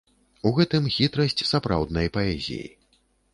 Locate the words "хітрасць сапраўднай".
0.95-2.11